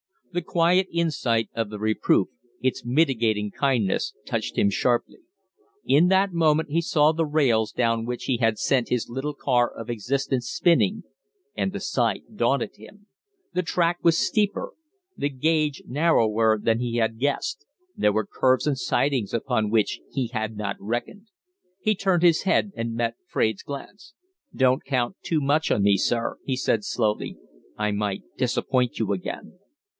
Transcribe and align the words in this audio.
The 0.33 0.41
quiet 0.41 0.87
insight 0.91 1.49
of 1.53 1.69
the 1.69 1.77
reproof, 1.77 2.29
its 2.61 2.85
mitigating 2.85 3.51
kindness, 3.51 4.13
touched 4.25 4.57
him 4.57 4.69
sharply. 4.69 5.19
In 5.85 6.07
that 6.07 6.31
moment 6.31 6.69
he 6.71 6.81
saw 6.81 7.11
the 7.11 7.25
rails 7.25 7.73
down 7.73 8.05
which 8.05 8.23
he 8.23 8.37
had 8.37 8.57
sent 8.57 8.89
his 8.89 9.09
little 9.09 9.35
car 9.35 9.69
of 9.69 9.89
existence 9.89 10.47
spinning, 10.49 11.03
and 11.55 11.71
the 11.71 11.81
sight 11.81 12.35
daunted 12.35 12.77
him. 12.77 13.07
The 13.53 13.61
track 13.61 13.97
was 14.03 14.17
steeper, 14.17 14.71
the 15.17 15.29
gauge 15.29 15.83
narrower, 15.85 16.57
than 16.57 16.79
he 16.79 16.95
had 16.95 17.19
guessed; 17.19 17.65
there 17.95 18.13
were 18.13 18.25
curves 18.25 18.65
and 18.65 18.79
sidings 18.79 19.33
upon 19.35 19.69
which 19.69 19.99
he 20.13 20.27
had 20.27 20.55
not 20.57 20.77
reckoned. 20.79 21.27
He 21.79 21.93
turned 21.93 22.23
his 22.23 22.43
head 22.43 22.71
and 22.75 22.95
met 22.95 23.15
Fraide's 23.27 23.63
glance. 23.63 24.13
"Don't 24.55 24.83
count 24.85 25.17
too 25.21 25.41
much 25.41 25.69
on 25.69 25.83
me, 25.83 25.97
sir," 25.97 26.37
he 26.45 26.55
said, 26.55 26.85
slowly. 26.85 27.37
"I 27.77 27.91
might 27.91 28.23
disappoint 28.37 28.97
you 28.97 29.11
again." 29.11 29.57